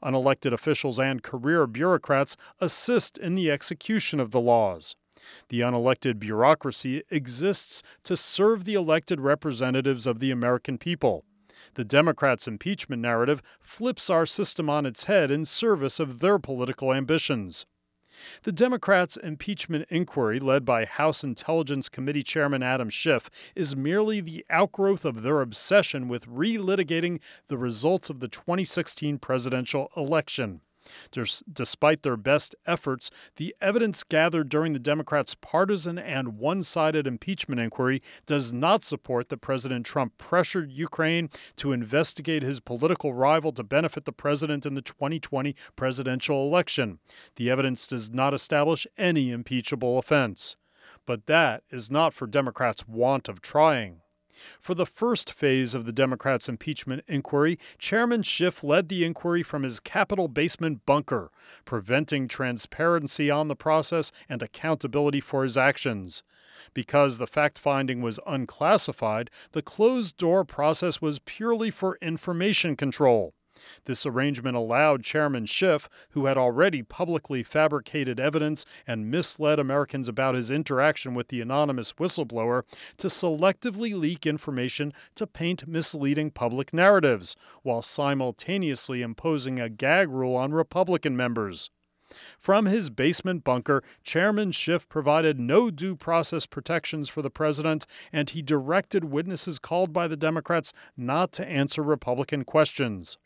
Unelected 0.00 0.52
officials 0.52 1.00
and 1.00 1.24
career 1.24 1.66
bureaucrats 1.66 2.36
assist 2.60 3.18
in 3.18 3.34
the 3.34 3.50
execution 3.50 4.20
of 4.20 4.30
the 4.30 4.40
laws. 4.40 4.94
The 5.48 5.58
unelected 5.58 6.20
bureaucracy 6.20 7.02
exists 7.10 7.82
to 8.04 8.16
serve 8.16 8.64
the 8.64 8.74
elected 8.74 9.20
representatives 9.20 10.06
of 10.06 10.20
the 10.20 10.30
American 10.30 10.78
people. 10.78 11.24
The 11.74 11.84
Democrats' 11.84 12.46
impeachment 12.46 13.02
narrative 13.02 13.42
flips 13.58 14.08
our 14.08 14.26
system 14.26 14.70
on 14.70 14.86
its 14.86 15.06
head 15.06 15.32
in 15.32 15.44
service 15.44 15.98
of 15.98 16.20
their 16.20 16.38
political 16.38 16.92
ambitions. 16.92 17.66
The 18.44 18.52
Democrats' 18.52 19.16
impeachment 19.16 19.86
inquiry, 19.88 20.40
led 20.40 20.64
by 20.64 20.84
House 20.84 21.24
Intelligence 21.24 21.88
Committee 21.88 22.22
Chairman 22.22 22.62
Adam 22.62 22.90
Schiff, 22.90 23.30
is 23.54 23.76
merely 23.76 24.20
the 24.20 24.44
outgrowth 24.50 25.04
of 25.04 25.22
their 25.22 25.40
obsession 25.40 26.08
with 26.08 26.26
relitigating 26.26 27.20
the 27.48 27.58
results 27.58 28.10
of 28.10 28.20
the 28.20 28.28
2016 28.28 29.18
presidential 29.18 29.90
election. 29.96 30.60
Despite 31.10 32.02
their 32.02 32.16
best 32.16 32.54
efforts, 32.66 33.10
the 33.36 33.54
evidence 33.60 34.02
gathered 34.02 34.48
during 34.48 34.72
the 34.72 34.78
Democrats' 34.78 35.34
partisan 35.34 35.98
and 35.98 36.38
one 36.38 36.62
sided 36.62 37.06
impeachment 37.06 37.60
inquiry 37.60 38.02
does 38.26 38.52
not 38.52 38.84
support 38.84 39.28
that 39.28 39.40
President 39.40 39.86
Trump 39.86 40.18
pressured 40.18 40.70
Ukraine 40.72 41.30
to 41.56 41.72
investigate 41.72 42.42
his 42.42 42.60
political 42.60 43.14
rival 43.14 43.52
to 43.52 43.62
benefit 43.62 44.04
the 44.04 44.12
president 44.12 44.66
in 44.66 44.74
the 44.74 44.82
2020 44.82 45.54
presidential 45.76 46.46
election. 46.46 46.98
The 47.36 47.50
evidence 47.50 47.86
does 47.86 48.10
not 48.10 48.34
establish 48.34 48.86
any 48.96 49.30
impeachable 49.30 49.98
offense. 49.98 50.56
But 51.06 51.26
that 51.26 51.64
is 51.70 51.90
not 51.90 52.14
for 52.14 52.26
Democrats' 52.26 52.86
want 52.86 53.28
of 53.28 53.40
trying. 53.40 54.02
For 54.60 54.74
the 54.74 54.86
first 54.86 55.32
phase 55.32 55.74
of 55.74 55.84
the 55.84 55.92
Democrats' 55.92 56.48
impeachment 56.48 57.04
inquiry, 57.06 57.58
Chairman 57.78 58.22
Schiff 58.22 58.62
led 58.62 58.88
the 58.88 59.04
inquiry 59.04 59.42
from 59.42 59.62
his 59.62 59.80
Capitol 59.80 60.28
basement 60.28 60.86
bunker, 60.86 61.30
preventing 61.64 62.28
transparency 62.28 63.30
on 63.30 63.48
the 63.48 63.56
process 63.56 64.12
and 64.28 64.42
accountability 64.42 65.20
for 65.20 65.42
his 65.42 65.56
actions. 65.56 66.22
Because 66.74 67.18
the 67.18 67.26
fact 67.26 67.58
finding 67.58 68.00
was 68.00 68.20
unclassified, 68.26 69.30
the 69.52 69.62
closed 69.62 70.16
door 70.16 70.44
process 70.44 71.02
was 71.02 71.18
purely 71.18 71.70
for 71.70 71.98
information 72.00 72.76
control. 72.76 73.34
This 73.84 74.06
arrangement 74.06 74.56
allowed 74.56 75.02
Chairman 75.02 75.46
Schiff, 75.46 75.88
who 76.10 76.26
had 76.26 76.38
already 76.38 76.82
publicly 76.82 77.42
fabricated 77.42 78.20
evidence 78.20 78.64
and 78.86 79.10
misled 79.10 79.58
Americans 79.58 80.08
about 80.08 80.34
his 80.34 80.50
interaction 80.50 81.14
with 81.14 81.28
the 81.28 81.40
anonymous 81.40 81.94
whistleblower, 81.94 82.62
to 82.96 83.08
selectively 83.08 83.98
leak 83.98 84.26
information 84.26 84.92
to 85.16 85.26
paint 85.26 85.66
misleading 85.66 86.30
public 86.30 86.72
narratives, 86.72 87.36
while 87.62 87.82
simultaneously 87.82 89.02
imposing 89.02 89.58
a 89.58 89.68
gag 89.68 90.08
rule 90.08 90.36
on 90.36 90.52
Republican 90.52 91.16
members. 91.16 91.70
From 92.38 92.66
his 92.66 92.90
basement 92.90 93.42
bunker, 93.42 93.82
Chairman 94.04 94.52
Schiff 94.52 94.88
provided 94.88 95.40
no 95.40 95.70
due 95.70 95.96
process 95.96 96.46
protections 96.46 97.08
for 97.08 97.22
the 97.22 97.30
president, 97.30 97.86
and 98.12 98.30
he 98.30 98.42
directed 98.42 99.04
witnesses 99.04 99.58
called 99.58 99.92
by 99.92 100.06
the 100.06 100.16
Democrats 100.16 100.72
not 100.96 101.32
to 101.32 101.46
answer 101.46 101.82
Republican 101.82 102.44
questions. 102.44 103.18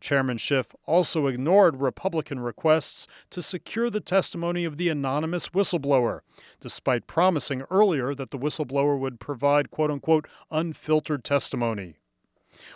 Chairman 0.00 0.38
Schiff 0.38 0.74
also 0.86 1.26
ignored 1.26 1.80
Republican 1.80 2.40
requests 2.40 3.06
to 3.30 3.42
secure 3.42 3.90
the 3.90 4.00
testimony 4.00 4.64
of 4.64 4.76
the 4.76 4.88
anonymous 4.88 5.50
whistleblower, 5.50 6.20
despite 6.60 7.06
promising 7.06 7.62
earlier 7.70 8.14
that 8.14 8.30
the 8.30 8.38
whistleblower 8.38 8.98
would 8.98 9.20
provide 9.20 9.70
quote 9.70 9.90
unquote 9.90 10.26
unfiltered 10.50 11.24
testimony. 11.24 11.96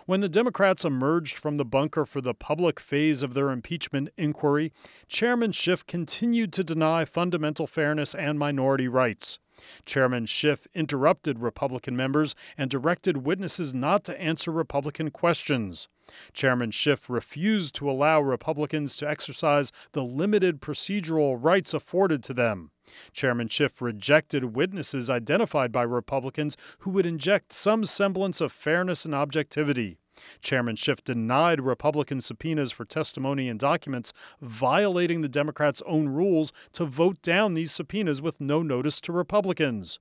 When 0.07 0.21
the 0.21 0.29
Democrats 0.29 0.85
emerged 0.85 1.39
from 1.39 1.57
the 1.57 1.65
bunker 1.65 2.05
for 2.05 2.21
the 2.21 2.35
public 2.35 2.81
phase 2.81 3.23
of 3.23 3.35
their 3.35 3.51
impeachment 3.51 4.11
inquiry, 4.17 4.73
Chairman 5.09 5.53
Schiff 5.53 5.87
continued 5.87 6.53
to 6.55 6.65
deny 6.65 7.05
fundamental 7.05 7.67
fairness 7.67 8.15
and 8.15 8.39
minority 8.39 8.89
rights. 8.89 9.39
Chairman 9.85 10.27
Schiff 10.27 10.67
interrupted 10.75 11.39
Republican 11.39 11.97
members 11.97 12.35
and 12.57 12.71
directed 12.71 13.19
witnesses 13.19 13.75
not 13.75 14.05
to 14.05 14.21
answer 14.21 14.51
Republican 14.51 15.11
questions. 15.11 15.89
Chairman 16.33 16.71
Schiff 16.71 17.11
refused 17.11 17.75
to 17.77 17.91
allow 17.91 18.21
Republicans 18.21 18.97
to 18.97 19.09
exercise 19.09 19.73
the 19.93 20.05
limited 20.05 20.61
procedural 20.61 21.37
rights 21.39 21.75
afforded 21.75 22.23
to 22.25 22.35
them. 22.35 22.71
Chairman 23.13 23.49
Schiff 23.49 23.83
rejected 23.83 24.57
witnesses 24.57 25.11
identified 25.11 25.73
by 25.73 25.83
Republicans 25.83 26.57
who 26.81 26.91
would 26.91 27.07
inject 27.07 27.53
some 27.53 27.85
semblance 27.85 28.41
of 28.41 28.53
fairness 28.53 29.05
and 29.05 29.15
objectivity. 29.15 29.99
Chairman 30.41 30.77
Schiff 30.77 31.05
denied 31.05 31.61
Republican 31.61 32.21
subpoenas 32.21 32.73
for 32.73 32.85
testimony 32.85 33.49
and 33.49 33.61
documents, 33.61 34.13
violating 34.41 35.21
the 35.21 35.29
Democrats' 35.29 35.83
own 35.87 36.09
rules 36.09 36.53
to 36.73 36.85
vote 36.85 37.23
down 37.23 37.55
these 37.55 37.73
subpoenas 37.73 38.21
with 38.21 38.41
no 38.41 38.63
notice 38.63 39.01
to 39.03 39.13
Republicans. 39.13 40.01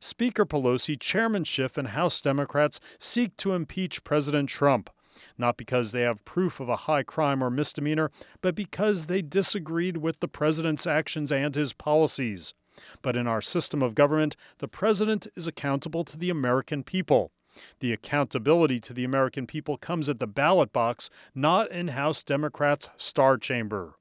Speaker 0.00 0.44
Pelosi, 0.44 0.98
Chairman 0.98 1.44
Schiff, 1.44 1.76
and 1.76 1.88
House 1.88 2.20
Democrats 2.20 2.80
seek 2.98 3.36
to 3.38 3.52
impeach 3.52 4.04
President 4.04 4.48
Trump, 4.48 4.90
not 5.38 5.56
because 5.56 5.92
they 5.92 6.02
have 6.02 6.24
proof 6.24 6.60
of 6.60 6.68
a 6.68 6.76
high 6.76 7.02
crime 7.02 7.42
or 7.42 7.50
misdemeanor, 7.50 8.10
but 8.40 8.54
because 8.54 9.06
they 9.06 9.22
disagreed 9.22 9.98
with 9.98 10.20
the 10.20 10.28
president's 10.28 10.86
actions 10.86 11.30
and 11.30 11.54
his 11.54 11.72
policies. 11.72 12.54
But 13.02 13.16
in 13.16 13.26
our 13.26 13.42
system 13.42 13.82
of 13.82 13.94
government, 13.94 14.36
the 14.58 14.68
president 14.68 15.26
is 15.36 15.46
accountable 15.46 16.04
to 16.04 16.16
the 16.16 16.30
American 16.30 16.82
people. 16.82 17.32
The 17.80 17.92
accountability 17.92 18.80
to 18.80 18.94
the 18.94 19.04
American 19.04 19.46
people 19.46 19.76
comes 19.76 20.08
at 20.08 20.18
the 20.18 20.26
ballot 20.26 20.72
box, 20.72 21.10
not 21.34 21.70
in 21.70 21.88
House 21.88 22.22
Democrats' 22.22 22.88
star 22.96 23.36
chamber. 23.36 23.96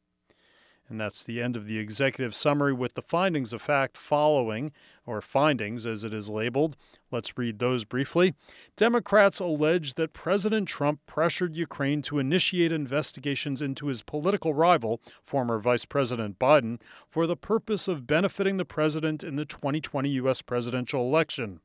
And 0.88 1.00
that's 1.00 1.24
the 1.24 1.42
end 1.42 1.56
of 1.56 1.68
the 1.68 1.78
executive 1.78 2.36
summary 2.36 2.74
with 2.74 2.96
the 2.96 3.02
findings 3.02 3.54
of 3.54 3.62
fact 3.62 3.98
following, 3.98 4.74
or 5.12 5.22
findings 5.22 5.86
as 5.86 6.06
it 6.06 6.14
is 6.14 6.30
labeled. 6.30 6.78
Let's 7.12 7.38
read 7.38 7.60
those 7.60 7.84
briefly. 7.84 8.34
Democrats 8.78 9.42
allege 9.42 9.96
that 9.96 10.14
President 10.14 10.70
Trump 10.70 11.02
pressured 11.06 11.54
Ukraine 11.54 12.02
to 12.04 12.18
initiate 12.18 12.72
investigations 12.72 13.62
into 13.62 13.88
his 13.88 14.04
political 14.04 14.54
rival, 14.54 15.02
former 15.22 15.60
Vice 15.60 15.84
President 15.84 16.40
Biden, 16.40 16.80
for 17.10 17.28
the 17.28 17.36
purpose 17.36 17.90
of 17.90 18.08
benefiting 18.08 18.56
the 18.56 18.64
president 18.64 19.22
in 19.22 19.36
the 19.36 19.44
2020 19.44 20.10
U.S. 20.12 20.42
presidential 20.42 21.02
election. 21.02 21.60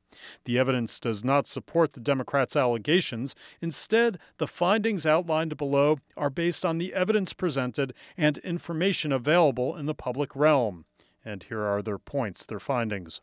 The 0.45 0.59
evidence 0.59 0.99
does 0.99 1.23
not 1.23 1.47
support 1.47 1.93
the 1.93 2.01
Democrats' 2.01 2.57
allegations. 2.57 3.37
Instead, 3.61 4.19
the 4.39 4.49
findings 4.49 5.07
outlined 5.07 5.57
below 5.57 5.99
are 6.17 6.31
based 6.31 6.65
on 6.65 6.79
the 6.79 6.95
evidence 6.95 7.33
presented 7.33 7.95
and 8.17 8.39
information 8.39 9.13
available 9.13 9.77
in 9.77 9.87
the 9.87 9.95
public 9.95 10.35
realm. 10.35 10.85
And 11.25 11.43
here 11.43 11.63
are 11.63 11.83
their 11.83 11.99
points, 11.99 12.45
their 12.45 12.61
findings. 12.61 13.21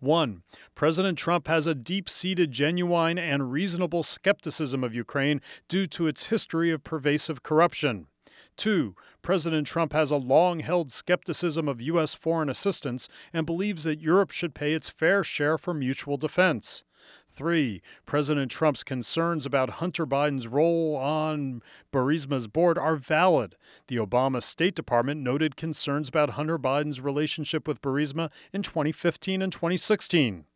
1. 0.00 0.42
President 0.74 1.18
Trump 1.18 1.48
has 1.48 1.66
a 1.66 1.74
deep 1.74 2.08
seated, 2.08 2.52
genuine, 2.52 3.18
and 3.18 3.52
reasonable 3.52 4.02
skepticism 4.02 4.84
of 4.84 4.94
Ukraine 4.94 5.40
due 5.68 5.86
to 5.88 6.06
its 6.06 6.26
history 6.28 6.70
of 6.70 6.84
pervasive 6.84 7.42
corruption. 7.42 8.06
Two, 8.56 8.96
President 9.22 9.66
Trump 9.66 9.92
has 9.92 10.10
a 10.10 10.16
long 10.16 10.60
held 10.60 10.90
skepticism 10.90 11.68
of 11.68 11.80
U.S. 11.80 12.14
foreign 12.14 12.48
assistance 12.48 13.08
and 13.32 13.46
believes 13.46 13.84
that 13.84 14.00
Europe 14.00 14.30
should 14.32 14.54
pay 14.54 14.74
its 14.74 14.88
fair 14.88 15.22
share 15.22 15.56
for 15.56 15.72
mutual 15.72 16.16
defense. 16.16 16.82
Three, 17.38 17.82
President 18.04 18.50
Trump's 18.50 18.82
concerns 18.82 19.46
about 19.46 19.78
Hunter 19.78 20.04
Biden's 20.04 20.48
role 20.48 20.96
on 20.96 21.62
Burisma's 21.92 22.48
board 22.48 22.76
are 22.76 22.96
valid. 22.96 23.54
The 23.86 23.94
Obama 23.94 24.42
State 24.42 24.74
Department 24.74 25.20
noted 25.20 25.54
concerns 25.54 26.08
about 26.08 26.30
Hunter 26.30 26.58
Biden's 26.58 27.00
relationship 27.00 27.68
with 27.68 27.80
Burisma 27.80 28.32
in 28.52 28.64
2015 28.64 29.40
and 29.40 29.52
2016. 29.52 30.46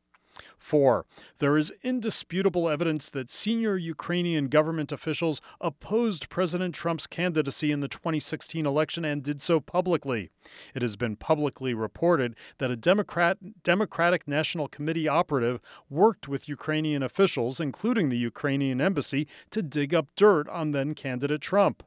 Four, 0.63 1.07
there 1.41 1.57
is 1.57 1.73
indisputable 1.83 2.69
evidence 2.69 3.11
that 3.11 3.33
senior 3.33 3.77
Ukrainian 3.77 4.47
government 4.47 4.93
officials 4.93 5.41
opposed 5.61 6.29
President 6.29 6.73
Trump's 6.73 7.09
candidacy 7.09 7.73
in 7.73 7.81
the 7.81 7.89
2016 7.89 8.65
election 8.65 9.05
and 9.05 9.25
did 9.25 9.41
so 9.41 9.59
publicly. 9.59 10.31
It 10.73 10.81
has 10.81 10.95
been 10.95 11.17
publicly 11.17 11.75
reported 11.75 12.37
that 12.59 12.71
a 12.71 12.77
Democrat, 12.77 13.39
Democratic 13.65 14.29
National 14.29 14.69
Committee 14.69 15.09
operative 15.09 15.61
worked 15.91 16.29
with 16.29 16.49
Ukrainian 16.49 17.03
officials, 17.03 17.59
including 17.59 18.09
the 18.09 18.17
Ukrainian 18.17 18.81
embassy, 18.81 19.27
to 19.51 19.63
dig 19.63 19.93
up 19.93 20.07
dirt 20.15 20.49
on 20.49 20.71
then 20.71 20.95
candidate 20.95 21.41
Trump. 21.41 21.83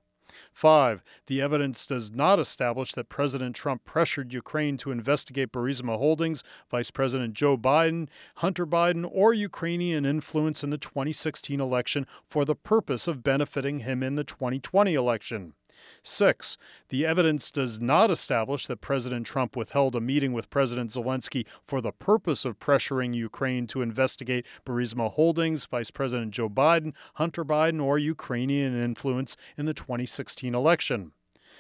Five, 0.51 1.03
the 1.27 1.41
evidence 1.41 1.85
does 1.85 2.11
not 2.11 2.39
establish 2.39 2.93
that 2.93 3.09
President 3.09 3.55
Trump 3.55 3.85
pressured 3.85 4.33
Ukraine 4.33 4.77
to 4.77 4.91
investigate 4.91 5.51
Burisma 5.51 5.97
Holdings, 5.97 6.43
Vice 6.69 6.91
President 6.91 7.33
Joe 7.33 7.57
Biden, 7.57 8.07
Hunter 8.37 8.65
Biden, 8.65 9.07
or 9.11 9.33
Ukrainian 9.33 10.05
influence 10.05 10.63
in 10.63 10.69
the 10.69 10.77
2016 10.77 11.59
election 11.59 12.05
for 12.25 12.45
the 12.45 12.55
purpose 12.55 13.07
of 13.07 13.23
benefiting 13.23 13.79
him 13.79 14.03
in 14.03 14.15
the 14.15 14.23
2020 14.23 14.93
election. 14.93 15.53
Six, 16.03 16.57
the 16.89 17.05
evidence 17.05 17.51
does 17.51 17.79
not 17.79 18.11
establish 18.11 18.65
that 18.67 18.81
President 18.81 19.25
Trump 19.25 19.55
withheld 19.55 19.95
a 19.95 20.01
meeting 20.01 20.33
with 20.33 20.49
President 20.49 20.91
Zelensky 20.91 21.47
for 21.63 21.81
the 21.81 21.91
purpose 21.91 22.45
of 22.45 22.59
pressuring 22.59 23.13
Ukraine 23.13 23.67
to 23.67 23.81
investigate 23.81 24.45
Burisma 24.65 25.11
Holdings, 25.11 25.65
Vice 25.65 25.91
President 25.91 26.31
Joe 26.31 26.49
Biden, 26.49 26.93
Hunter 27.15 27.43
Biden, 27.43 27.83
or 27.83 27.97
Ukrainian 27.97 28.75
influence 28.75 29.35
in 29.57 29.65
the 29.65 29.73
2016 29.73 30.53
election. 30.53 31.11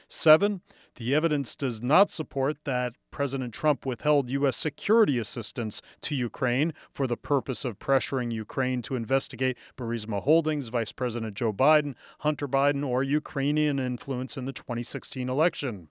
Seven, 0.07 0.61
the 0.95 1.13
evidence 1.13 1.55
does 1.55 1.81
not 1.81 2.09
support 2.09 2.63
that 2.63 2.93
President 3.11 3.53
Trump 3.53 3.85
withheld 3.85 4.29
U.S. 4.29 4.55
security 4.55 5.17
assistance 5.17 5.81
to 6.01 6.15
Ukraine 6.15 6.73
for 6.91 7.07
the 7.07 7.17
purpose 7.17 7.65
of 7.65 7.79
pressuring 7.79 8.31
Ukraine 8.31 8.81
to 8.83 8.95
investigate 8.95 9.57
Burisma 9.77 10.21
Holdings, 10.21 10.69
Vice 10.69 10.91
President 10.91 11.35
Joe 11.35 11.51
Biden, 11.51 11.95
Hunter 12.19 12.47
Biden, 12.47 12.85
or 12.87 13.03
Ukrainian 13.03 13.79
influence 13.79 14.37
in 14.37 14.45
the 14.45 14.53
2016 14.53 15.27
election. 15.27 15.89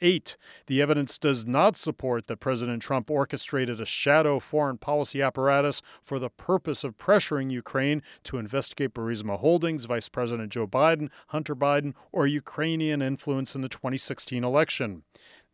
8. 0.00 0.36
The 0.66 0.82
evidence 0.82 1.18
does 1.18 1.46
not 1.46 1.76
support 1.76 2.26
that 2.26 2.40
President 2.40 2.82
Trump 2.82 3.10
orchestrated 3.10 3.80
a 3.80 3.86
shadow 3.86 4.40
foreign 4.40 4.78
policy 4.78 5.22
apparatus 5.22 5.82
for 6.02 6.18
the 6.18 6.30
purpose 6.30 6.84
of 6.84 6.98
pressuring 6.98 7.50
Ukraine 7.50 8.02
to 8.24 8.38
investigate 8.38 8.94
Burisma 8.94 9.38
Holdings, 9.38 9.84
Vice 9.84 10.08
President 10.08 10.50
Joe 10.52 10.66
Biden, 10.66 11.10
Hunter 11.28 11.54
Biden, 11.54 11.94
or 12.10 12.26
Ukrainian 12.26 13.00
influence 13.00 13.54
in 13.54 13.60
the 13.60 13.68
2016 13.68 14.42
election. 14.42 15.04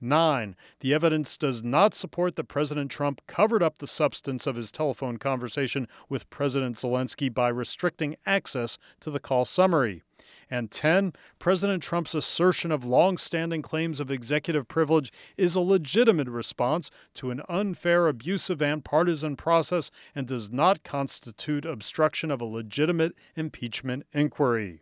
9. 0.01 0.55
The 0.81 0.95
evidence 0.95 1.37
does 1.37 1.63
not 1.63 1.95
support 1.95 2.37
that 2.37 2.45
President 2.45 2.91
Trump 2.91 3.21
covered 3.27 3.63
up 3.63 3.79
the 3.79 3.87
substance 3.87 4.47
of 4.47 4.57
his 4.57 4.71
telephone 4.71 5.17
conversation 5.17 5.89
with 6.09 6.31
President 6.31 6.77
Zelensky 6.77 7.33
by 7.33 7.49
restricting 7.49 8.17
access 8.25 8.79
to 9.01 9.11
the 9.11 9.21
call 9.21 9.45
summary. 9.45 10.03
And 10.51 10.71
10. 10.71 11.13
President 11.39 11.83
Trump's 11.83 12.15
assertion 12.15 12.73
of 12.73 12.85
long 12.85 13.19
standing 13.19 13.63
claims 13.63 14.01
of 14.01 14.11
executive 14.11 14.69
privilege 14.69 15.13
is 15.37 15.55
a 15.55 15.61
legitimate 15.61 16.29
response 16.29 16.91
to 17.15 17.31
an 17.31 17.43
unfair, 17.49 18.09
abusive, 18.09 18.63
and 18.63 18.85
partisan 18.85 19.37
process 19.37 19.91
and 20.15 20.27
does 20.27 20.51
not 20.51 20.85
constitute 20.85 21.65
obstruction 21.65 22.31
of 22.31 22.41
a 22.41 22.47
legitimate 22.47 23.15
impeachment 23.37 24.07
inquiry. 24.13 24.81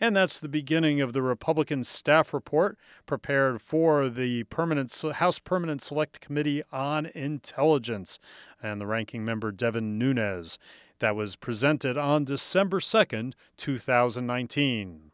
And 0.00 0.14
that's 0.16 0.40
the 0.40 0.48
beginning 0.48 1.00
of 1.00 1.12
the 1.12 1.22
Republican 1.22 1.84
staff 1.84 2.34
report 2.34 2.78
prepared 3.06 3.60
for 3.60 4.08
the 4.08 4.44
permanent 4.44 4.94
House 5.14 5.38
Permanent 5.38 5.82
Select 5.82 6.20
Committee 6.20 6.62
on 6.72 7.06
Intelligence 7.06 8.18
and 8.62 8.80
the 8.80 8.86
ranking 8.86 9.24
member 9.24 9.52
Devin 9.52 9.98
Nunes 9.98 10.58
that 11.04 11.14
was 11.14 11.36
presented 11.36 11.98
on 11.98 12.24
December 12.24 12.80
2nd, 12.80 13.34
2019. 13.58 15.10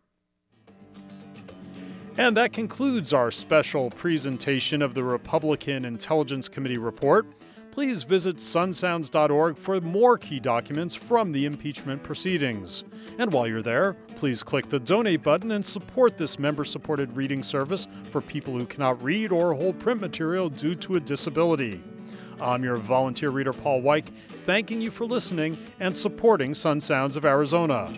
And 2.16 2.36
that 2.36 2.52
concludes 2.52 3.12
our 3.12 3.32
special 3.32 3.90
presentation 3.90 4.82
of 4.82 4.94
the 4.94 5.02
Republican 5.02 5.84
Intelligence 5.84 6.48
Committee 6.48 6.78
report. 6.78 7.26
Please 7.72 8.04
visit 8.04 8.36
sunsounds.org 8.36 9.56
for 9.56 9.80
more 9.80 10.16
key 10.16 10.38
documents 10.38 10.94
from 10.94 11.32
the 11.32 11.44
impeachment 11.44 12.04
proceedings. 12.04 12.84
And 13.18 13.32
while 13.32 13.48
you're 13.48 13.60
there, 13.60 13.94
please 14.14 14.44
click 14.44 14.68
the 14.68 14.78
donate 14.78 15.24
button 15.24 15.50
and 15.50 15.64
support 15.64 16.16
this 16.16 16.38
member 16.38 16.64
supported 16.64 17.16
reading 17.16 17.42
service 17.42 17.88
for 18.10 18.20
people 18.20 18.56
who 18.56 18.64
cannot 18.64 19.02
read 19.02 19.32
or 19.32 19.54
hold 19.54 19.80
print 19.80 20.00
material 20.00 20.50
due 20.50 20.76
to 20.76 20.94
a 20.94 21.00
disability. 21.00 21.82
I'm 22.40 22.64
your 22.64 22.76
volunteer 22.76 23.30
reader, 23.30 23.52
Paul 23.52 23.82
Weick, 23.82 24.06
thanking 24.44 24.80
you 24.80 24.90
for 24.90 25.04
listening 25.04 25.58
and 25.78 25.96
supporting 25.96 26.54
Sun 26.54 26.80
Sounds 26.80 27.16
of 27.16 27.24
Arizona. 27.24 27.92